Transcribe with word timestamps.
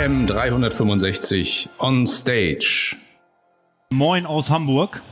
AM 0.00 0.26
365 0.26 1.68
on 1.78 2.06
Stage. 2.06 2.96
Moin 3.92 4.24
aus 4.24 4.48
Hamburg. 4.48 5.02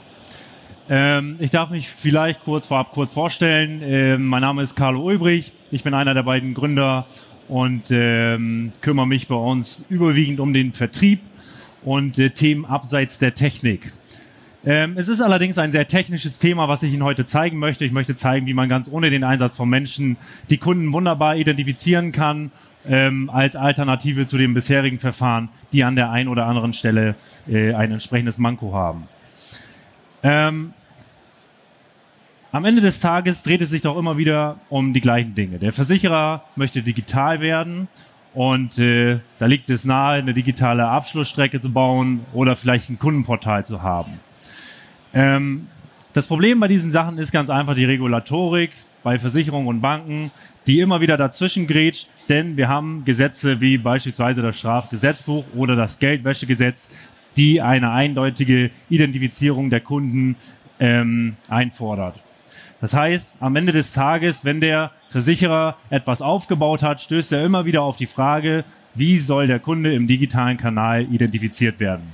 Ähm, 0.89 1.37
ich 1.41 1.51
darf 1.51 1.69
mich 1.69 1.91
vielleicht 1.91 2.43
kurz 2.45 2.69
vorab 2.69 2.93
kurz 2.93 3.11
vorstellen. 3.11 3.83
Ähm, 3.83 4.25
mein 4.25 4.41
Name 4.41 4.63
ist 4.63 4.77
Carlo 4.77 5.03
Ulbrich. 5.03 5.53
Ich 5.71 5.83
bin 5.83 5.93
einer 5.93 6.15
der 6.15 6.23
beiden 6.23 6.55
Gründer 6.55 7.07
und 7.49 7.91
ähm, 7.91 8.73
kümmere 8.81 9.07
mich 9.07 9.29
bei 9.29 9.35
uns 9.35 9.85
überwiegend 9.91 10.41
um 10.41 10.55
den 10.55 10.73
Vertrieb 10.73 11.21
und 11.85 12.19
äh, 12.19 12.31
Themen 12.31 12.65
abseits 12.65 13.19
der 13.19 13.35
Technik. 13.35 13.93
Ähm, 14.65 14.95
es 14.97 15.09
ist 15.09 15.21
allerdings 15.21 15.59
ein 15.59 15.73
sehr 15.73 15.87
technisches 15.87 16.39
Thema, 16.39 16.67
was 16.67 16.83
ich 16.83 16.95
Ihnen 16.95 17.05
heute 17.05 17.27
zeigen 17.27 17.59
möchte. 17.59 17.85
Ich 17.85 17.93
möchte 17.93 18.17
zeigen, 18.17 18.47
wie 18.47 18.55
man 18.55 18.71
ganz 18.71 18.89
ohne 18.91 19.11
den 19.11 19.23
Einsatz 19.23 19.55
von 19.55 19.69
Menschen 19.69 20.17
die 20.49 20.57
Kunden 20.57 20.91
wunderbar 20.95 21.37
identifizieren 21.37 22.11
kann 22.11 22.53
ähm, 22.89 23.31
als 23.31 23.55
Alternative 23.55 24.27
zu 24.27 24.39
dem 24.39 24.55
bisherigen 24.55 24.99
Verfahren, 24.99 25.51
die 25.73 25.85
an 25.85 25.97
der 25.97 26.11
einen 26.11 26.29
oder 26.29 26.47
anderen 26.47 26.73
Stelle 26.73 27.15
äh, 27.47 27.75
ein 27.75 27.93
entsprechendes 27.93 28.39
Manko 28.39 28.73
haben. 28.73 29.09
Ähm, 30.23 30.73
am 32.51 32.65
Ende 32.65 32.81
des 32.81 33.01
Tages 33.01 33.43
dreht 33.43 33.61
es 33.61 33.71
sich 33.71 33.83
doch 33.83 33.99
immer 33.99 34.17
wieder 34.17 34.59
um 34.71 34.95
die 34.95 35.03
gleichen 35.03 35.35
Dinge. 35.35 35.59
Der 35.59 35.73
Versicherer 35.73 36.45
möchte 36.57 36.83
digital 36.83 37.41
werden 37.41 37.89
und 38.33 38.79
äh, 38.79 39.21
da 39.39 39.47
liegt 39.47 39.69
es 39.69 39.85
nahe, 39.85 40.19
eine 40.19 40.33
digitale 40.33 40.87
Abschlussstrecke 40.87 41.61
zu 41.61 41.71
bauen 41.71 42.21
oder 42.33 42.57
vielleicht 42.57 42.89
ein 42.89 42.99
Kundenportal 42.99 43.67
zu 43.67 43.83
haben. 43.83 44.21
Ähm, 45.13 45.67
das 46.15 46.27
Problem 46.27 46.59
bei 46.59 46.69
diesen 46.69 46.91
Sachen 46.91 47.19
ist 47.19 47.33
ganz 47.33 47.51
einfach 47.51 47.75
die 47.75 47.85
Regulatorik 47.85 48.71
bei 49.03 49.19
Versicherungen 49.19 49.69
und 49.69 49.81
Banken, 49.81 50.31
die 50.69 50.81
immer 50.81 51.01
wieder 51.01 51.17
dazwischen 51.17 51.67
grätscht, 51.67 52.09
denn 52.29 52.59
wir 52.59 52.69
haben 52.69 53.05
Gesetze 53.07 53.63
wie 53.63 53.79
beispielsweise 53.79 54.43
das 54.43 54.59
Strafgesetzbuch 54.59 55.45
oder 55.57 55.75
das 55.75 55.99
Geldwäschegesetz, 55.99 56.89
die 57.39 57.63
eine 57.63 57.91
eindeutige 57.91 58.71
Identifizierung 58.91 59.71
der 59.71 59.81
Kunden 59.81 60.37
ähm, 60.79 61.37
einfordert. 61.49 62.17
Das 62.83 62.93
heißt, 62.93 63.39
am 63.41 63.57
Ende 63.57 63.73
des 63.73 63.93
Tages, 63.93 64.45
wenn 64.45 64.61
der 64.61 64.93
Versicherer 65.09 65.79
etwas 65.89 66.21
aufgebaut 66.21 66.83
hat, 66.83 67.01
stößt 67.01 67.33
er 67.33 67.45
immer 67.45 67.65
wieder 67.65 67.83
auf 67.83 67.97
die 67.97 68.07
Frage, 68.07 68.65
wie 68.95 69.19
soll 69.19 69.47
der 69.47 69.61
Kunde 69.61 69.95
im 69.95 70.07
digitalen 70.07 70.59
Kanal 70.59 71.03
identifiziert 71.11 71.81
werden? 71.81 72.13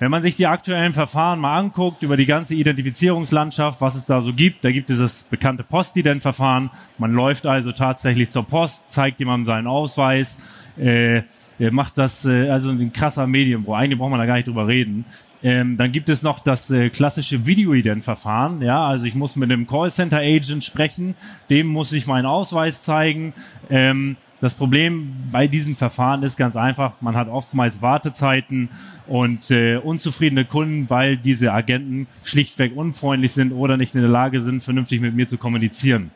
Wenn 0.00 0.10
man 0.10 0.22
sich 0.22 0.34
die 0.34 0.46
aktuellen 0.46 0.92
Verfahren 0.92 1.38
mal 1.38 1.56
anguckt, 1.56 2.02
über 2.02 2.16
die 2.16 2.26
ganze 2.26 2.54
Identifizierungslandschaft, 2.56 3.80
was 3.80 3.94
es 3.94 4.06
da 4.06 4.22
so 4.22 4.32
gibt, 4.32 4.64
da 4.64 4.72
gibt 4.72 4.90
es 4.90 4.98
das 4.98 5.22
bekannte 5.22 5.62
Postident-Verfahren. 5.62 6.70
Man 6.98 7.12
läuft 7.12 7.46
also 7.46 7.70
tatsächlich 7.70 8.30
zur 8.30 8.44
Post, 8.44 8.90
zeigt 8.90 9.20
jemandem 9.20 9.46
seinen 9.46 9.66
Ausweis, 9.68 10.36
äh, 10.76 11.22
macht 11.70 11.96
das, 11.96 12.24
äh, 12.24 12.48
also 12.50 12.70
ein 12.70 12.92
krasser 12.92 13.28
Medienbruch. 13.28 13.76
Eigentlich 13.76 13.98
braucht 13.98 14.10
man 14.10 14.18
da 14.18 14.26
gar 14.26 14.34
nicht 14.34 14.48
drüber 14.48 14.66
reden. 14.66 15.04
Ähm, 15.44 15.76
dann 15.76 15.92
gibt 15.92 16.08
es 16.08 16.22
noch 16.22 16.40
das 16.40 16.70
äh, 16.70 16.88
klassische 16.88 17.44
Video-Ident-Verfahren. 17.44 18.62
Ja, 18.62 18.86
also 18.86 19.04
ich 19.04 19.14
muss 19.14 19.36
mit 19.36 19.52
einem 19.52 19.66
Callcenter-Agent 19.66 20.64
sprechen, 20.64 21.14
dem 21.50 21.66
muss 21.66 21.92
ich 21.92 22.06
meinen 22.06 22.24
Ausweis 22.24 22.82
zeigen. 22.82 23.34
Ähm, 23.68 24.16
das 24.40 24.54
Problem 24.54 25.12
bei 25.30 25.46
diesem 25.46 25.76
Verfahren 25.76 26.22
ist 26.22 26.38
ganz 26.38 26.56
einfach, 26.56 26.94
man 27.02 27.14
hat 27.14 27.28
oftmals 27.28 27.82
Wartezeiten 27.82 28.70
und 29.06 29.50
äh, 29.50 29.76
unzufriedene 29.76 30.46
Kunden, 30.46 30.88
weil 30.88 31.18
diese 31.18 31.52
Agenten 31.52 32.06
schlichtweg 32.24 32.74
unfreundlich 32.74 33.32
sind 33.32 33.52
oder 33.52 33.76
nicht 33.76 33.94
in 33.94 34.00
der 34.00 34.10
Lage 34.10 34.40
sind, 34.40 34.62
vernünftig 34.62 35.02
mit 35.02 35.14
mir 35.14 35.28
zu 35.28 35.36
kommunizieren. 35.36 36.10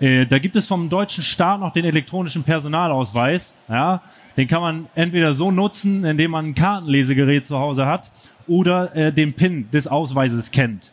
Äh, 0.00 0.26
da 0.26 0.38
gibt 0.38 0.56
es 0.56 0.66
vom 0.66 0.88
deutschen 0.88 1.22
Staat 1.22 1.60
noch 1.60 1.72
den 1.72 1.84
elektronischen 1.84 2.42
Personalausweis. 2.42 3.54
Ja, 3.68 4.02
den 4.36 4.48
kann 4.48 4.60
man 4.60 4.86
entweder 4.94 5.34
so 5.34 5.50
nutzen, 5.50 6.04
indem 6.04 6.32
man 6.32 6.46
ein 6.46 6.54
Kartenlesegerät 6.54 7.46
zu 7.46 7.58
Hause 7.58 7.86
hat 7.86 8.10
oder 8.46 8.94
äh, 8.94 9.12
den 9.12 9.32
PIN 9.32 9.70
des 9.70 9.86
Ausweises 9.86 10.50
kennt. 10.50 10.92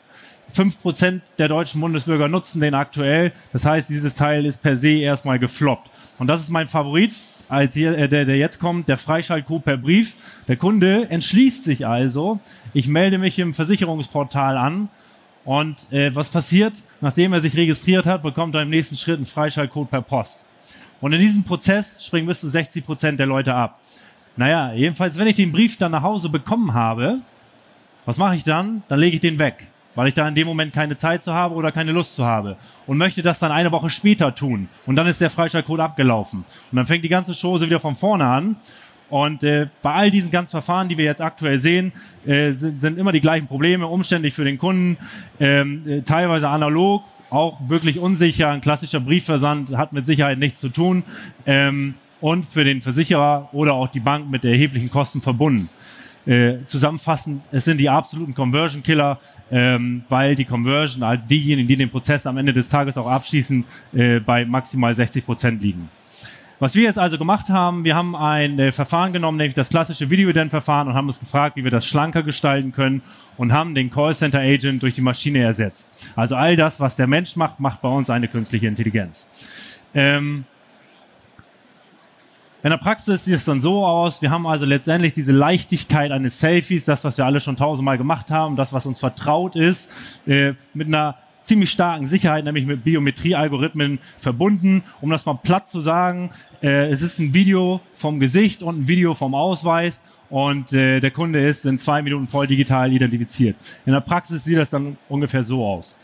Fünf 0.54 0.82
Prozent 0.82 1.24
der 1.38 1.48
deutschen 1.48 1.80
Bundesbürger 1.80 2.28
nutzen 2.28 2.60
den 2.62 2.74
aktuell. 2.74 3.32
Das 3.54 3.66
heißt, 3.66 3.90
dieses 3.90 4.16
Teil 4.16 4.46
ist 4.46 4.62
per 4.62 4.78
se 4.78 4.90
erstmal 4.90 5.40
gefloppt. 5.40 5.90
Und 6.20 6.28
das 6.28 6.42
ist 6.42 6.50
mein 6.50 6.68
Favorit, 6.68 7.14
als 7.48 7.74
hier, 7.74 7.98
äh, 7.98 8.08
der, 8.08 8.26
der 8.26 8.38
jetzt 8.38 8.60
kommt, 8.60 8.88
der 8.88 8.98
Freischaltcode 8.98 9.64
per 9.64 9.78
Brief. 9.78 10.16
Der 10.48 10.58
Kunde 10.58 11.10
entschließt 11.10 11.64
sich 11.64 11.88
also, 11.88 12.40
ich 12.74 12.88
melde 12.88 13.18
mich 13.18 13.40
im 13.40 13.54
Versicherungsportal 13.54 14.58
an 14.58 14.90
und 15.46 15.92
äh, 15.92 16.14
was 16.16 16.30
passiert? 16.30 16.84
Nachdem 17.00 17.34
er 17.34 17.42
sich 17.42 17.56
registriert 17.56 18.06
hat, 18.06 18.24
bekommt 18.24 18.56
er 18.56 18.62
im 18.62 18.70
nächsten 18.70 18.96
Schritt 18.96 19.18
einen 19.18 19.26
Freischaltcode 19.26 19.90
per 19.90 20.02
Post. 20.02 20.44
Und 21.00 21.14
in 21.14 21.20
diesem 21.20 21.44
Prozess 21.44 22.04
springen 22.06 22.28
bis 22.28 22.42
zu 22.42 22.50
60 22.50 22.86
Prozent 22.86 23.20
der 23.20 23.26
Leute 23.26 23.54
ab. 23.54 23.80
Naja, 24.38 24.74
jedenfalls, 24.74 25.18
wenn 25.18 25.28
ich 25.28 25.36
den 25.36 25.52
Brief 25.52 25.78
dann 25.78 25.92
nach 25.92 26.04
Hause 26.04 26.30
bekommen 26.30 26.74
habe, 26.74 27.20
was 28.06 28.18
mache 28.18 28.36
ich 28.36 28.44
dann? 28.44 28.84
Dann 28.88 29.00
lege 29.00 29.16
ich 29.16 29.22
den 29.22 29.40
weg 29.40 29.68
weil 29.96 30.08
ich 30.08 30.14
da 30.14 30.28
in 30.28 30.36
dem 30.36 30.48
Moment 30.48 30.74
keine 30.74 30.98
Zeit 30.98 31.24
zu 31.24 31.34
habe 31.34 31.56
oder 31.56 31.72
keine 31.72 31.92
Lust 31.92 32.16
zu 32.16 32.26
habe 32.26 32.58
und 32.88 32.98
möchte 32.98 33.22
das 33.22 33.40
dann 33.40 33.52
eine 33.52 33.72
Woche 33.72 33.90
später 33.90 34.34
tun 34.34 34.70
und 34.86 34.96
dann 34.96 35.08
ist 35.08 35.22
der 35.22 35.30
Freischaltcode 35.30 35.80
abgelaufen 35.80 36.46
und 36.72 36.76
dann 36.76 36.88
fängt 36.88 37.04
die 37.04 37.10
ganze 37.10 37.34
Chose 37.34 37.66
wieder 37.66 37.80
von 37.80 37.96
vorne 37.96 38.26
an 38.26 38.56
und 39.12 39.44
äh, 39.44 39.68
bei 39.82 39.94
all 39.94 40.10
diesen 40.10 40.32
ganzen 40.32 40.52
Verfahren, 40.52 40.88
die 40.88 40.98
wir 40.98 41.04
jetzt 41.04 41.22
aktuell 41.22 41.60
sehen, 41.60 41.92
äh, 42.26 42.54
sind, 42.54 42.80
sind 42.80 42.98
immer 42.98 43.12
die 43.12 43.20
gleichen 43.20 43.46
Probleme, 43.46 43.86
umständlich 43.86 44.34
für 44.34 44.46
den 44.46 44.58
Kunden, 44.58 44.98
ähm, 45.38 45.84
äh, 45.86 46.02
teilweise 46.02 46.48
analog, 46.48 47.04
auch 47.30 47.60
wirklich 47.68 48.00
unsicher. 48.00 48.50
Ein 48.50 48.62
klassischer 48.62 49.02
Briefversand 49.02 49.76
hat 49.76 49.92
mit 49.92 50.06
Sicherheit 50.06 50.40
nichts 50.40 50.62
zu 50.62 50.70
tun 50.70 51.04
ähm, 51.46 51.96
und 52.22 52.46
für 52.46 52.64
den 52.64 52.82
Versicherer 52.82 53.50
oder 53.52 53.74
auch 53.74 53.90
die 53.90 54.00
Bank 54.00 54.32
mit 54.32 54.46
erheblichen 54.46 54.90
Kosten 54.90 55.22
verbunden. 55.22 55.70
Äh, 56.26 56.60
zusammenfassend, 56.68 57.42
es 57.52 57.66
sind 57.66 57.80
die 57.80 57.90
absoluten 57.90 58.34
Conversion 58.34 58.82
Killer, 58.82 59.20
ähm, 59.52 60.04
weil 60.08 60.36
die 60.36 60.46
Conversion, 60.46 61.04
halt 61.04 61.30
diejenigen, 61.30 61.68
die 61.68 61.76
den 61.76 61.90
Prozess 61.90 62.26
am 62.26 62.38
Ende 62.38 62.54
des 62.54 62.70
Tages 62.70 62.98
auch 62.98 63.08
abschließen, 63.08 63.66
äh, 63.94 64.20
bei 64.22 64.46
maximal 64.46 64.96
60 64.96 65.26
Prozent 65.26 65.62
liegen. 65.62 65.90
Was 66.62 66.76
wir 66.76 66.84
jetzt 66.84 67.00
also 67.00 67.18
gemacht 67.18 67.50
haben, 67.50 67.86
wir 67.86 67.96
haben 67.96 68.16
ein 68.16 68.60
äh, 68.60 68.72
Verfahren 68.72 69.14
genommen, 69.14 69.40
nämlich 69.40 69.56
das 69.56 69.70
klassische 69.70 70.12
Video-Ident-Verfahren 70.12 70.88
und 70.88 70.94
haben 70.94 71.08
uns 71.08 71.20
gefragt, 71.20 71.56
wie 71.56 71.64
wir 71.64 71.72
das 71.72 71.88
schlanker 71.88 72.22
gestalten 72.22 72.72
können 72.72 73.02
und 73.36 73.52
haben 73.52 73.74
den 73.74 73.90
Callcenter-Agent 73.90 74.84
durch 74.84 74.94
die 74.94 75.02
Maschine 75.02 75.42
ersetzt. 75.42 75.88
Also 76.16 76.36
all 76.36 76.56
das, 76.56 76.80
was 76.80 76.96
der 76.96 77.08
Mensch 77.08 77.36
macht, 77.36 77.60
macht 77.60 77.82
bei 77.82 77.90
uns 77.90 78.12
eine 78.12 78.28
künstliche 78.28 78.68
Intelligenz. 78.68 79.26
Ähm, 79.96 80.46
in 82.62 82.70
der 82.70 82.78
Praxis 82.78 83.26
sieht 83.26 83.34
es 83.34 83.46
dann 83.46 83.60
so 83.60 83.84
aus, 83.84 84.22
wir 84.22 84.30
haben 84.30 84.46
also 84.46 84.68
letztendlich 84.68 85.14
diese 85.14 85.32
Leichtigkeit 85.32 86.12
eines 86.12 86.40
Selfies, 86.40 86.86
das, 86.86 87.04
was 87.04 87.18
wir 87.18 87.26
alle 87.26 87.40
schon 87.40 87.56
tausendmal 87.56 87.98
gemacht 87.98 88.30
haben, 88.30 88.56
das, 88.56 88.72
was 88.72 88.86
uns 88.86 89.00
vertraut 89.00 89.56
ist, 89.56 89.90
äh, 90.28 90.54
mit 90.76 90.86
einer 90.86 91.18
ziemlich 91.44 91.72
starken 91.72 92.06
Sicherheit, 92.06 92.46
nämlich 92.46 92.66
mit 92.66 92.84
Biometriealgorithmen 92.84 94.00
verbunden. 94.18 94.84
Um 95.02 95.10
das 95.10 95.26
mal 95.26 95.36
platt 95.36 95.70
zu 95.70 95.80
sagen, 95.80 96.32
äh, 96.62 96.90
es 96.90 97.02
ist 97.02 97.20
ein 97.20 97.34
Video 97.34 97.82
vom 97.96 98.20
Gesicht 98.20 98.64
und 98.64 98.82
ein 98.82 98.88
Video 98.88 99.14
vom 99.14 99.36
Ausweis 99.36 100.02
und 100.30 100.72
äh, 100.72 101.00
der 101.00 101.12
Kunde 101.12 101.46
ist 101.46 101.66
in 101.66 101.78
zwei 101.78 102.02
Minuten 102.02 102.28
voll 102.28 102.48
digital 102.48 102.92
identifiziert. 102.92 103.58
In 103.86 103.94
der 103.94 104.00
Praxis 104.00 104.44
sieht 104.44 104.58
das 104.58 104.70
dann 104.70 104.98
ungefähr 105.10 105.44
so 105.44 105.66
aus. 105.66 105.96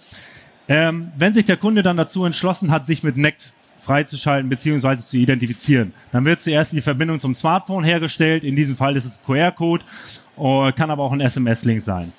Ähm, 0.67 1.11
wenn 1.17 1.33
sich 1.33 1.45
der 1.45 1.57
Kunde 1.57 1.81
dann 1.81 1.95
dazu 1.95 2.25
entschlossen 2.25 2.69
hat, 2.69 2.87
sich 2.87 3.03
mit 3.03 3.15
NECT 3.15 3.53
freizuschalten 3.79 4.49
bzw. 4.49 4.97
zu 4.97 5.17
identifizieren. 5.17 5.93
Dann 6.11 6.25
wird 6.25 6.41
zuerst 6.41 6.73
die 6.73 6.81
Verbindung 6.81 7.21
zum 7.21 7.35
Smartphone 7.35 7.85
hergestellt. 7.85 8.43
In 8.43 8.55
diesem 8.57 8.75
Fall 8.75 8.97
ist 8.97 9.05
es 9.05 9.19
QR-Code, 9.25 9.85
äh, 10.37 10.71
kann 10.73 10.91
aber 10.91 11.03
auch 11.03 11.13
ein 11.13 11.21
SMS-Link 11.21 11.81
sein. 11.81 12.11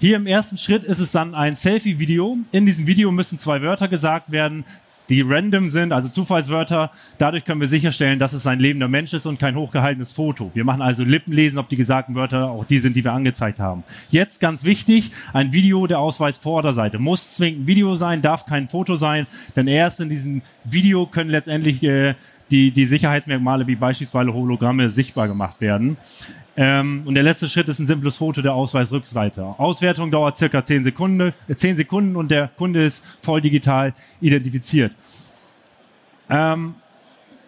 Hier 0.00 0.14
im 0.14 0.28
ersten 0.28 0.58
Schritt 0.58 0.84
ist 0.84 1.00
es 1.00 1.10
dann 1.10 1.34
ein 1.34 1.56
Selfie-Video. 1.56 2.38
In 2.52 2.66
diesem 2.66 2.86
Video 2.86 3.10
müssen 3.10 3.36
zwei 3.36 3.62
Wörter 3.62 3.88
gesagt 3.88 4.30
werden, 4.30 4.64
die 5.08 5.22
random 5.22 5.70
sind, 5.70 5.92
also 5.92 6.08
Zufallswörter. 6.08 6.92
Dadurch 7.16 7.44
können 7.44 7.60
wir 7.60 7.66
sicherstellen, 7.66 8.20
dass 8.20 8.32
es 8.32 8.46
ein 8.46 8.60
lebender 8.60 8.86
Mensch 8.86 9.12
ist 9.12 9.26
und 9.26 9.40
kein 9.40 9.56
hochgehaltenes 9.56 10.12
Foto. 10.12 10.52
Wir 10.54 10.62
machen 10.62 10.82
also 10.82 11.02
Lippenlesen, 11.02 11.58
ob 11.58 11.68
die 11.68 11.74
gesagten 11.74 12.14
Wörter 12.14 12.48
auch 12.48 12.64
die 12.64 12.78
sind, 12.78 12.94
die 12.94 13.02
wir 13.02 13.12
angezeigt 13.12 13.58
haben. 13.58 13.82
Jetzt 14.08 14.38
ganz 14.38 14.62
wichtig, 14.62 15.10
ein 15.32 15.52
Video 15.52 15.84
der 15.88 15.98
Ausweisvorderseite. 15.98 17.00
Muss 17.00 17.34
zwingend 17.34 17.66
Video 17.66 17.96
sein, 17.96 18.22
darf 18.22 18.46
kein 18.46 18.68
Foto 18.68 18.94
sein, 18.94 19.26
denn 19.56 19.66
erst 19.66 19.98
in 19.98 20.10
diesem 20.10 20.42
Video 20.62 21.06
können 21.06 21.30
letztendlich 21.30 21.82
äh, 21.82 22.14
die, 22.50 22.70
die 22.70 22.86
Sicherheitsmerkmale 22.86 23.66
wie 23.66 23.76
beispielsweise 23.76 24.32
Hologramme 24.32 24.90
sichtbar 24.90 25.28
gemacht 25.28 25.60
werden. 25.60 25.96
Ähm, 26.56 27.02
und 27.04 27.14
der 27.14 27.22
letzte 27.22 27.48
Schritt 27.48 27.68
ist 27.68 27.78
ein 27.78 27.86
simples 27.86 28.16
Foto 28.16 28.42
der 28.42 28.52
Ausweisrückseite. 28.52 29.42
Auswertung 29.58 30.10
dauert 30.10 30.36
circa 30.36 30.64
10 30.64 30.84
Sekunden, 30.84 31.32
äh, 31.46 31.54
10 31.54 31.76
Sekunden 31.76 32.16
und 32.16 32.30
der 32.30 32.48
Kunde 32.48 32.82
ist 32.82 33.04
voll 33.22 33.40
digital 33.40 33.94
identifiziert. 34.20 34.92
Ähm, 36.28 36.74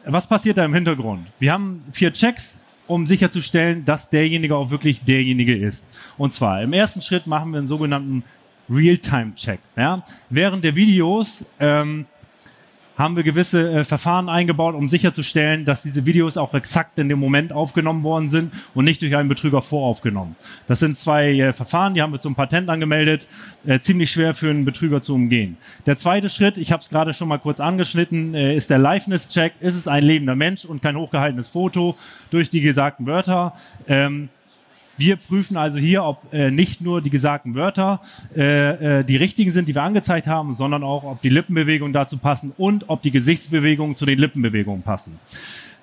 was 0.05 0.27
passiert 0.27 0.59
da 0.59 0.65
im 0.65 0.75
Hintergrund? 0.75 1.27
Wir 1.39 1.53
haben 1.53 1.83
vier 1.93 2.13
Checks, 2.13 2.55
um 2.87 3.07
sicherzustellen, 3.07 3.85
dass 3.85 4.09
derjenige 4.09 4.57
auch 4.57 4.71
wirklich 4.71 5.03
derjenige 5.03 5.57
ist. 5.57 5.85
Und 6.17 6.33
zwar 6.33 6.63
im 6.63 6.73
ersten 6.73 7.03
Schritt 7.03 7.27
machen 7.27 7.53
wir 7.53 7.59
einen 7.59 7.67
sogenannten 7.67 8.25
Real-Time-Check. 8.71 9.61
Ja? 9.77 10.05
Während 10.29 10.65
der 10.65 10.75
Videos 10.75 11.45
ähm, 11.59 12.07
haben 13.01 13.17
wir 13.17 13.23
gewisse 13.23 13.71
äh, 13.71 13.85
Verfahren 13.85 14.29
eingebaut, 14.29 14.75
um 14.75 14.89
sicherzustellen, 14.89 15.65
dass 15.65 15.83
diese 15.83 16.07
Videos 16.07 16.37
auch 16.37 16.55
exakt 16.55 16.99
in 16.99 17.09
dem 17.09 17.19
Moment 17.19 17.53
aufgenommen 17.53 18.03
worden 18.03 18.29
sind 18.29 18.53
und 18.75 18.85
nicht 18.85 19.03
durch 19.03 19.17
einen 19.17 19.29
Betrüger 19.29 19.63
voraufgenommen. 19.63 20.37
Das 20.69 20.81
sind 20.81 20.99
zwei 20.99 21.33
äh, 21.33 21.53
Verfahren, 21.53 21.95
die 21.95 22.03
haben 22.03 22.13
wir 22.13 22.21
zum 22.21 22.35
Patent 22.35 22.69
angemeldet, 22.69 23.27
äh, 23.67 23.81
ziemlich 23.81 24.11
schwer 24.11 24.35
für 24.35 24.51
einen 24.51 24.65
Betrüger 24.65 25.01
zu 25.01 25.15
umgehen. 25.15 25.57
Der 25.87 25.97
zweite 25.97 26.29
Schritt, 26.29 26.59
ich 26.59 26.73
habe 26.73 26.83
es 26.83 26.91
gerade 26.91 27.15
schon 27.15 27.29
mal 27.29 27.39
kurz 27.39 27.59
angeschnitten, 27.59 28.35
äh, 28.35 28.55
ist 28.55 28.71
der 28.71 28.79
Liveness-Check. 28.79 29.55
Ist 29.61 29.75
es 29.75 29.89
ein 29.89 30.05
lebender 30.05 30.37
Mensch 30.37 30.65
und 30.65 30.83
kein 30.83 30.97
hochgehaltenes 30.97 31.49
Foto 31.49 31.97
durch 32.31 32.51
die 32.51 32.61
gesagten 32.61 33.07
Wörter? 33.07 33.55
Ähm, 33.89 34.29
wir 35.01 35.17
prüfen 35.17 35.57
also 35.57 35.79
hier, 35.79 36.05
ob 36.05 36.33
äh, 36.33 36.51
nicht 36.51 36.81
nur 36.81 37.03
die 37.03 37.11
gesagten 37.11 37.55
Wörter 37.55 38.01
äh, 38.37 39.01
äh, 39.01 39.05
die 39.05 39.17
richtigen 39.17 39.51
sind, 39.51 39.67
die 39.69 39.75
wir 39.75 39.83
angezeigt 39.83 40.27
haben, 40.27 40.53
sondern 40.53 40.85
auch, 40.85 41.05
ob 41.05 41.23
die 41.23 41.31
Lippenbewegungen 41.31 41.93
dazu 41.93 42.19
passen 42.19 42.53
und 42.57 42.89
ob 42.89 43.03
die 43.03 43.11
Gesichtsbewegungen 43.11 43.97
zu 43.97 44.07
den 44.07 44.19
Lippenbewegungen 44.19 44.83
passen. 44.83 45.19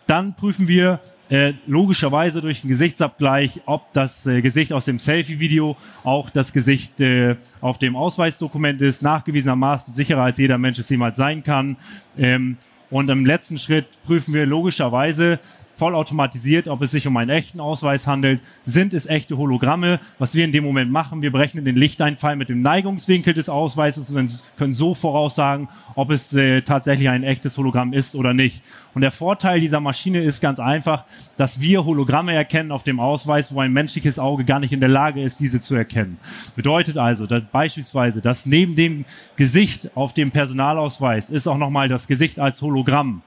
Dann 0.06 0.36
prüfen 0.36 0.68
wir 0.68 1.02
äh, 1.30 1.54
logischerweise 1.66 2.40
durch 2.40 2.62
den 2.62 2.70
Gesichtsabgleich, 2.70 3.62
ob 3.66 3.92
das 3.92 4.26
äh, 4.26 4.42
Gesicht 4.42 4.72
aus 4.72 4.86
dem 4.86 5.00
Selfie-Video 5.00 5.76
auch 6.06 6.30
das 6.30 6.54
Gesicht 6.54 7.02
äh, 7.02 7.36
auf 7.60 7.78
dem 7.80 7.98
Ausweisdokument 7.98 8.82
ist, 8.82 9.02
nachgewiesenermaßen 9.02 9.94
sicherer 9.94 10.24
als 10.24 10.38
jeder 10.38 10.58
Mensch 10.58 10.80
es 10.80 10.90
jemals 10.90 11.18
sein 11.18 11.44
kann. 11.44 11.76
Ähm, 12.18 12.58
und 12.90 13.10
im 13.10 13.26
letzten 13.26 13.58
Schritt 13.58 13.88
prüfen 14.06 14.34
wir 14.34 14.46
logischerweise, 14.46 15.40
vollautomatisiert, 15.78 16.68
ob 16.68 16.82
es 16.82 16.92
sich 16.92 17.08
um 17.08 17.16
einen 17.18 17.30
echten 17.30 17.60
Ausweis 17.60 18.08
handelt, 18.08 18.42
sind 18.66 18.94
es 18.94 19.06
echte 19.06 19.38
Hologramme. 19.38 20.00
Was 20.20 20.36
wir 20.36 20.44
in 20.44 20.52
dem 20.52 20.64
Moment 20.64 20.92
machen, 20.92 21.22
wir 21.22 21.32
berechnen 21.32 21.66
den 21.66 21.76
Lichteinfall 21.76 22.36
mit 22.36 22.50
dem 22.50 22.62
Neigungswinkel 22.62 23.34
des 23.34 23.48
Ausweises 23.48 24.10
und 24.10 24.44
können 24.58 24.74
so 24.74 24.96
voraussagen, 24.96 25.70
ob 25.96 26.10
es 26.10 26.34
äh, 26.34 26.62
tatsächlich 26.64 27.10
ein 27.10 27.24
echtes 27.24 27.58
Hologramm 27.58 27.94
ist 27.94 28.16
oder 28.16 28.34
nicht. 28.34 28.62
Und 28.94 29.02
der 29.02 29.12
Vorteil 29.12 29.60
dieser 29.60 29.80
Maschine 29.80 30.22
ist 30.24 30.42
ganz 30.42 30.60
einfach, 30.60 31.04
dass 31.38 31.62
wir 31.62 31.86
Hologramme 31.86 32.34
erkennen 32.34 32.72
auf 32.72 32.82
dem 32.82 33.00
Ausweis, 33.00 33.54
wo 33.54 33.60
ein 33.60 33.72
menschliches 33.72 34.18
Auge 34.18 34.44
gar 34.44 34.60
nicht 34.60 34.74
in 34.74 34.80
der 34.80 34.90
Lage 34.90 35.22
ist, 35.22 35.40
diese 35.40 35.62
zu 35.62 35.76
erkennen. 35.76 36.18
Bedeutet 36.56 36.98
also, 36.98 37.28
dass 37.28 37.44
beispielsweise, 37.52 38.22
dass 38.22 38.48
neben 38.48 38.76
dem 38.76 39.06
Gesicht 39.36 39.92
auf 39.96 40.14
dem 40.14 40.32
Personalausweis 40.32 41.30
ist 41.30 41.48
auch 41.48 41.60
nochmal 41.60 41.88
das 41.90 42.08
Gesicht 42.08 42.40
als 42.40 42.62
Hologramm. 42.64 43.22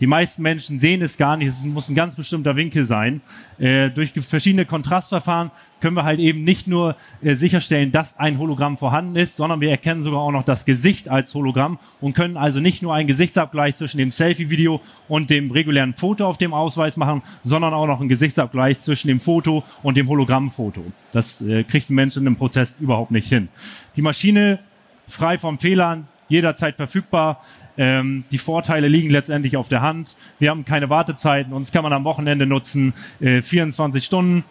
Die 0.00 0.06
meisten 0.06 0.42
Menschen 0.42 0.80
sehen 0.80 1.02
es 1.02 1.16
gar 1.16 1.36
nicht. 1.36 1.48
Es 1.48 1.62
muss 1.62 1.88
ein 1.88 1.94
ganz 1.94 2.16
bestimmter 2.16 2.56
Winkel 2.56 2.86
sein. 2.86 3.20
Äh, 3.58 3.90
durch 3.90 4.12
verschiedene 4.12 4.64
Kontrastverfahren 4.64 5.50
können 5.80 5.96
wir 5.96 6.04
halt 6.04 6.20
eben 6.20 6.42
nicht 6.42 6.66
nur 6.66 6.96
äh, 7.22 7.34
sicherstellen, 7.34 7.92
dass 7.92 8.18
ein 8.18 8.38
Hologramm 8.38 8.78
vorhanden 8.78 9.16
ist, 9.16 9.36
sondern 9.36 9.60
wir 9.60 9.70
erkennen 9.70 10.02
sogar 10.02 10.20
auch 10.20 10.30
noch 10.30 10.44
das 10.44 10.64
Gesicht 10.64 11.08
als 11.08 11.34
Hologramm 11.34 11.78
und 12.00 12.14
können 12.14 12.36
also 12.36 12.60
nicht 12.60 12.82
nur 12.82 12.94
einen 12.94 13.08
Gesichtsabgleich 13.08 13.76
zwischen 13.76 13.98
dem 13.98 14.10
Selfie-Video 14.10 14.80
und 15.08 15.30
dem 15.30 15.50
regulären 15.50 15.94
Foto 15.94 16.26
auf 16.26 16.38
dem 16.38 16.54
Ausweis 16.54 16.96
machen, 16.96 17.22
sondern 17.42 17.74
auch 17.74 17.86
noch 17.86 18.00
einen 18.00 18.08
Gesichtsabgleich 18.08 18.78
zwischen 18.78 19.08
dem 19.08 19.20
Foto 19.20 19.64
und 19.82 19.96
dem 19.96 20.08
Hologrammfoto. 20.08 20.84
Das 21.12 21.40
äh, 21.42 21.64
kriegt 21.64 21.90
ein 21.90 21.94
Mensch 21.94 22.16
in 22.16 22.26
einem 22.26 22.36
Prozess 22.36 22.74
überhaupt 22.80 23.10
nicht 23.10 23.28
hin. 23.28 23.48
Die 23.96 24.02
Maschine 24.02 24.60
frei 25.08 25.38
vom 25.38 25.58
Fehlern, 25.58 26.08
jederzeit 26.30 26.76
verfügbar. 26.76 27.42
Ähm, 27.76 28.24
die 28.30 28.38
Vorteile 28.38 28.88
liegen 28.88 29.10
letztendlich 29.10 29.56
auf 29.56 29.68
der 29.68 29.82
Hand. 29.82 30.16
Wir 30.38 30.50
haben 30.50 30.64
keine 30.64 30.88
Wartezeiten, 30.88 31.52
uns 31.52 31.72
kann 31.72 31.82
man 31.82 31.92
am 31.92 32.04
Wochenende 32.04 32.46
nutzen, 32.46 32.94
äh, 33.20 33.42
24 33.42 34.04
Stunden 34.04 34.44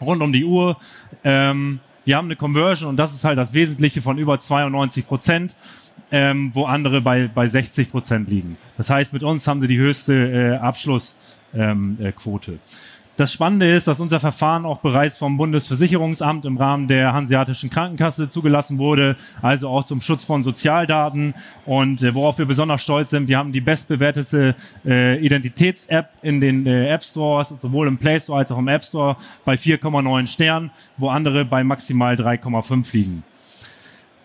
rund 0.00 0.22
um 0.22 0.32
die 0.32 0.44
Uhr. 0.44 0.76
Ähm, 1.24 1.80
wir 2.04 2.16
haben 2.16 2.26
eine 2.26 2.36
Conversion 2.36 2.90
und 2.90 2.96
das 2.96 3.14
ist 3.14 3.24
halt 3.24 3.38
das 3.38 3.54
Wesentliche 3.54 4.02
von 4.02 4.18
über 4.18 4.38
92 4.38 5.06
Prozent. 5.06 5.54
Ähm, 6.14 6.50
wo 6.52 6.66
andere 6.66 7.00
bei, 7.00 7.26
bei 7.26 7.48
60 7.48 7.90
Prozent 7.90 8.28
liegen. 8.28 8.58
Das 8.76 8.90
heißt, 8.90 9.14
mit 9.14 9.22
uns 9.22 9.46
haben 9.46 9.62
sie 9.62 9.66
die 9.66 9.78
höchste 9.78 10.12
äh, 10.12 10.56
Abschlussquote. 10.56 11.16
Ähm, 11.54 11.96
äh. 12.00 12.12
Das 13.18 13.30
Spannende 13.30 13.70
ist, 13.70 13.86
dass 13.86 14.00
unser 14.00 14.20
Verfahren 14.20 14.64
auch 14.64 14.78
bereits 14.78 15.18
vom 15.18 15.36
Bundesversicherungsamt 15.36 16.46
im 16.46 16.56
Rahmen 16.56 16.88
der 16.88 17.12
Hanseatischen 17.12 17.68
Krankenkasse 17.68 18.30
zugelassen 18.30 18.78
wurde, 18.78 19.16
also 19.42 19.68
auch 19.68 19.84
zum 19.84 20.00
Schutz 20.00 20.24
von 20.24 20.42
Sozialdaten. 20.42 21.34
Und 21.66 22.02
äh, 22.02 22.14
worauf 22.14 22.38
wir 22.38 22.46
besonders 22.46 22.82
stolz 22.82 23.10
sind, 23.10 23.28
wir 23.28 23.36
haben 23.36 23.52
die 23.52 23.60
bestbewertete 23.60 24.54
äh, 24.86 25.22
Identitäts-App 25.22 26.08
in 26.22 26.40
den 26.40 26.66
äh, 26.66 26.88
App 26.88 27.02
Stores, 27.02 27.54
sowohl 27.60 27.86
im 27.86 27.98
Play 27.98 28.18
Store 28.18 28.38
als 28.38 28.50
auch 28.50 28.58
im 28.58 28.68
App 28.68 28.82
Store, 28.82 29.16
bei 29.44 29.56
4,9 29.56 30.26
Sternen, 30.26 30.70
wo 30.96 31.10
andere 31.10 31.44
bei 31.44 31.62
maximal 31.62 32.14
3,5 32.14 32.86
liegen. 32.94 33.24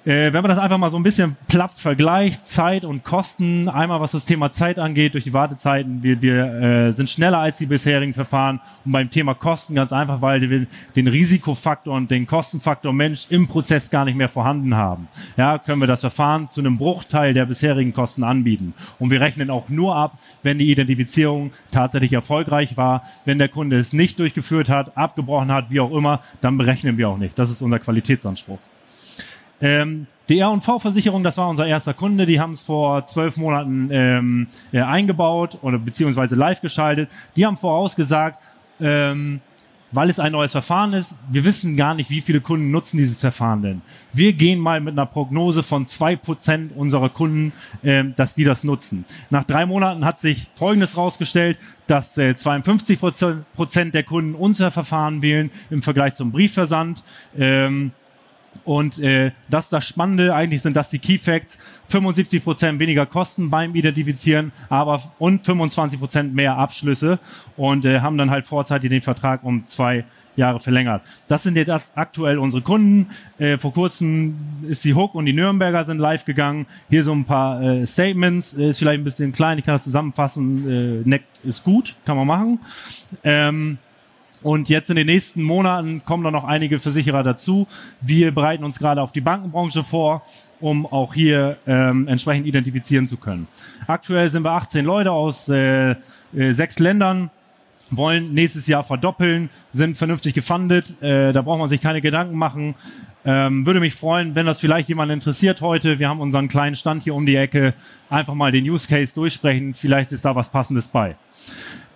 Äh, 0.08 0.32
wenn 0.32 0.42
man 0.42 0.48
das 0.48 0.58
einfach 0.58 0.78
mal 0.78 0.90
so 0.90 0.96
ein 0.96 1.04
bisschen 1.04 1.36
platt 1.50 1.74
vergleicht, 1.76 2.48
Zeit 2.48 2.86
und 2.86 3.04
Kosten, 3.04 3.68
einmal 3.68 4.00
was 4.00 4.12
das 4.12 4.24
Thema 4.24 4.54
Zeit 4.54 4.80
angeht, 4.80 5.16
durch 5.16 5.26
die 5.26 5.34
Wartezeiten, 5.34 6.02
wir, 6.02 6.22
wir 6.22 6.46
äh, 6.46 6.92
sind 6.94 7.10
schneller 7.10 7.40
als 7.40 7.58
die 7.58 7.66
bisherigen 7.66 8.14
Verfahren 8.14 8.62
und 8.86 8.94
beim 8.94 9.10
Thema 9.10 9.34
Kosten 9.34 9.76
ganz 9.76 9.92
einfach, 9.92 10.22
weil 10.22 10.50
wir 10.50 10.66
den 10.96 11.08
Risikofaktor 11.10 11.94
und 11.94 12.10
den 12.10 12.26
Kostenfaktor 12.26 12.94
Mensch 12.94 13.26
im 13.28 13.48
Prozess 13.48 13.90
gar 13.90 14.06
nicht 14.06 14.16
mehr 14.16 14.30
vorhanden 14.30 14.76
haben. 14.76 15.10
Ja, 15.36 15.58
können 15.58 15.82
wir 15.82 15.88
das 15.88 16.00
Verfahren 16.00 16.50
zu 16.50 16.62
einem 16.62 16.78
Bruchteil 16.78 17.34
der 17.34 17.46
bisherigen 17.46 17.94
Kosten 17.94 18.24
anbieten. 18.24 18.76
Und 19.00 19.12
wir 19.12 19.20
rechnen 19.20 19.50
auch 19.50 19.68
nur 19.68 19.98
ab, 19.98 20.18
wenn 20.42 20.58
die 20.58 20.72
Identifizierung 20.72 21.52
tatsächlich 21.70 22.14
erfolgreich 22.14 22.78
war. 22.78 23.04
Wenn 23.26 23.40
der 23.40 23.50
Kunde 23.50 23.78
es 23.78 23.92
nicht 23.92 24.20
durchgeführt 24.20 24.70
hat, 24.70 24.96
abgebrochen 24.96 25.52
hat, 25.52 25.70
wie 25.70 25.82
auch 25.82 25.92
immer, 25.92 26.22
dann 26.40 26.58
berechnen 26.58 26.98
wir 26.98 27.10
auch 27.10 27.18
nicht. 27.18 27.38
Das 27.38 27.52
ist 27.52 27.62
unser 27.62 27.80
Qualitätsanspruch. 27.80 28.60
Ähm, 29.62 30.08
die 30.30 30.40
R&V-Versicherung, 30.40 31.24
das 31.24 31.38
war 31.38 31.48
unser 31.48 31.66
erster 31.66 31.94
Kunde, 31.94 32.26
die 32.26 32.40
haben 32.40 32.52
es 32.52 32.62
vor 32.62 33.06
zwölf 33.06 33.38
Monaten 33.38 33.90
ähm, 33.92 34.48
äh, 34.74 34.82
eingebaut 34.82 35.58
oder 35.62 35.78
beziehungsweise 35.78 36.36
live 36.36 36.60
geschaltet. 36.60 37.10
Die 37.38 37.46
haben 37.46 37.56
vorausgesagt, 37.56 38.38
ähm, 38.82 39.40
weil 39.94 40.10
es 40.10 40.20
ein 40.20 40.34
neues 40.34 40.52
Verfahren 40.52 40.92
ist, 40.92 41.16
wir 41.32 41.46
wissen 41.46 41.78
gar 41.78 41.94
nicht, 41.94 42.10
wie 42.10 42.20
viele 42.20 42.42
Kunden 42.42 42.72
nutzen 42.72 42.98
dieses 42.98 43.18
Verfahren 43.18 43.62
denn. 43.62 43.82
Wir 44.12 44.34
gehen 44.34 44.60
mal 44.60 44.82
mit 44.82 44.92
einer 44.92 45.06
Prognose 45.06 45.64
von 45.64 45.86
zwei 45.86 46.18
Prozent 46.18 46.76
unserer 46.76 47.08
Kunden, 47.10 47.54
äh, 47.84 48.04
dass 48.18 48.36
die 48.36 48.44
das 48.44 48.66
nutzen. 48.66 49.06
Nach 49.30 49.46
drei 49.46 49.66
Monaten 49.66 50.04
hat 50.04 50.20
sich 50.20 50.50
Folgendes 50.56 50.98
rausgestellt, 50.98 51.58
dass 51.88 52.18
äh, 52.18 52.36
52 52.36 53.00
Prozent 53.56 53.96
der 53.96 54.04
Kunden 54.04 54.36
unser 54.36 54.72
Verfahren 54.72 55.22
wählen 55.22 55.52
im 55.70 55.82
Vergleich 55.82 56.16
zum 56.16 56.34
Briefversand. 56.34 57.02
Ähm, 57.38 57.94
und 58.66 59.00
äh, 59.00 59.32
das 59.50 59.70
das 59.70 59.86
Spannende 59.86 60.34
eigentlich 60.34 60.62
sind 60.62 60.76
das 60.76 60.90
die 60.90 61.00
Key 61.00 61.18
Facts. 61.18 61.58
75 61.90 62.44
Prozent 62.44 62.80
weniger 62.80 63.06
Kosten 63.06 63.50
beim 63.50 63.74
Identifizieren, 63.74 64.52
aber 64.70 65.02
und 65.20 65.46
25 65.46 66.00
Prozent 66.00 66.34
mehr 66.34 66.58
Abschlüsse 66.58 67.20
und 67.56 67.86
äh, 67.86 68.02
haben 68.02 68.18
dann 68.18 68.30
halt 68.30 68.46
vorzeitig 68.46 68.90
den 68.90 69.02
Vertrag 69.02 69.44
um 69.44 69.66
zwei 69.68 70.04
Jahre 70.38 70.60
verlängert. 70.60 71.02
Das 71.28 71.44
sind 71.44 71.58
jetzt 71.58 71.72
aktuell 71.96 72.38
unsere 72.38 72.62
Kunden. 72.62 73.10
Äh, 73.40 73.58
vor 73.58 73.74
kurzem 73.74 74.36
ist 74.68 74.86
die 74.86 74.94
Hook 74.94 75.16
und 75.16 75.26
die 75.26 75.34
Nürnberger 75.34 75.84
sind 75.84 75.98
live 75.98 76.26
gegangen. 76.26 76.68
Hier 76.90 77.04
so 77.04 77.12
ein 77.12 77.26
paar 77.26 77.62
äh, 77.62 77.86
Statements. 77.88 78.54
Äh, 78.54 78.70
ist 78.70 78.80
vielleicht 78.80 79.02
ein 79.02 79.04
bisschen 79.04 79.32
klein, 79.34 79.58
ich 79.58 79.66
kann 79.66 79.76
das 79.76 79.84
zusammenfassen. 79.84 81.04
Äh, 81.04 81.10
Neck 81.10 81.24
ist 81.44 81.64
gut, 81.64 81.96
kann 82.06 82.16
man 82.16 82.28
machen. 82.28 82.60
Ähm, 83.24 83.80
und 84.48 84.70
jetzt 84.70 84.90
in 84.90 84.96
den 84.96 85.08
nächsten 85.08 85.44
Monaten 85.44 86.06
kommen 86.06 86.24
da 86.24 86.32
noch 86.32 86.46
einige 86.46 86.80
Versicherer 86.80 87.22
dazu. 87.22 87.68
Wir 88.00 88.32
bereiten 88.32 88.64
uns 88.64 88.80
gerade 88.80 89.02
auf 89.02 89.12
die 89.12 89.20
Bankenbranche 89.20 89.84
vor, 89.84 90.24
um 90.62 90.86
auch 90.86 91.14
hier 91.14 91.58
ähm, 91.68 92.08
entsprechend 92.08 92.48
identifizieren 92.48 93.10
zu 93.10 93.18
können. 93.18 93.50
Aktuell 93.88 94.30
sind 94.30 94.44
wir 94.44 94.52
18 94.52 94.86
Leute 94.86 95.12
aus 95.12 95.50
äh, 95.50 95.92
äh, 95.92 95.96
sechs 96.54 96.80
Ländern, 96.80 97.30
wollen 97.92 98.34
nächstes 98.34 98.68
Jahr 98.68 98.86
verdoppeln, 98.86 99.50
sind 99.74 99.98
vernünftig 99.98 100.34
gefundet. 100.34 100.96
Äh, 101.02 101.34
da 101.34 101.42
braucht 101.42 101.60
man 101.60 101.68
sich 101.68 101.82
keine 101.82 102.00
Gedanken 102.00 102.38
machen. 102.38 102.76
Ähm, 103.26 103.66
würde 103.66 103.82
mich 103.82 103.96
freuen, 103.96 104.34
wenn 104.36 104.46
das 104.46 104.62
vielleicht 104.62 104.88
jemand 104.88 105.12
interessiert 105.12 105.60
heute. 105.60 106.00
Wir 106.00 106.08
haben 106.08 106.22
unseren 106.22 106.48
kleinen 106.48 106.78
Stand 106.78 107.04
hier 107.04 107.16
um 107.16 107.26
die 107.26 107.36
Ecke. 107.36 107.74
Einfach 108.10 108.34
mal 108.34 108.54
den 108.54 108.64
Use 108.64 108.88
Case 108.88 109.14
durchsprechen. 109.14 109.74
Vielleicht 109.74 110.14
ist 110.14 110.24
da 110.24 110.38
was 110.38 110.48
Passendes 110.48 110.88
bei. 110.88 111.18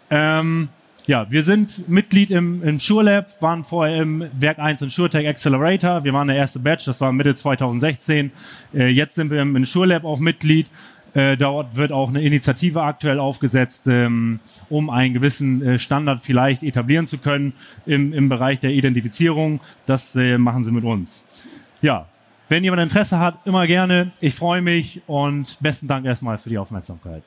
Ähm, 0.09 0.67
ja, 1.07 1.29
wir 1.29 1.43
sind 1.43 1.89
Mitglied 1.89 2.31
im, 2.31 2.63
im 2.63 2.79
SureLab, 2.79 3.41
waren 3.41 3.63
vorher 3.63 4.01
im 4.01 4.25
Werk 4.39 4.59
1 4.59 4.81
in 4.81 4.89
SureTech 4.89 5.27
Accelerator. 5.27 6.03
Wir 6.03 6.13
waren 6.13 6.27
der 6.27 6.37
erste 6.37 6.59
Batch, 6.59 6.85
das 6.85 7.01
war 7.01 7.11
Mitte 7.11 7.35
2016. 7.35 8.31
Äh, 8.73 8.87
jetzt 8.87 9.15
sind 9.15 9.31
wir 9.31 9.41
im, 9.41 9.55
im 9.55 9.65
SureLab 9.65 10.03
auch 10.03 10.19
Mitglied. 10.19 10.67
Äh, 11.13 11.35
dort 11.35 11.75
wird 11.75 11.91
auch 11.91 12.09
eine 12.09 12.21
Initiative 12.21 12.81
aktuell 12.83 13.19
aufgesetzt, 13.19 13.87
ähm, 13.87 14.39
um 14.69 14.89
einen 14.89 15.13
gewissen 15.13 15.61
äh, 15.61 15.79
Standard 15.79 16.23
vielleicht 16.23 16.63
etablieren 16.63 17.07
zu 17.07 17.17
können 17.17 17.53
im, 17.85 18.13
im 18.13 18.29
Bereich 18.29 18.59
der 18.59 18.71
Identifizierung. 18.71 19.59
Das 19.85 20.15
äh, 20.15 20.37
machen 20.37 20.63
sie 20.63 20.71
mit 20.71 20.85
uns. 20.85 21.23
Ja, 21.81 22.05
wenn 22.47 22.63
jemand 22.63 22.83
Interesse 22.83 23.19
hat, 23.19 23.39
immer 23.45 23.65
gerne. 23.67 24.11
Ich 24.19 24.35
freue 24.35 24.61
mich 24.61 25.01
und 25.07 25.57
besten 25.59 25.87
Dank 25.87 26.05
erstmal 26.05 26.37
für 26.37 26.49
die 26.49 26.57
Aufmerksamkeit. 26.57 27.23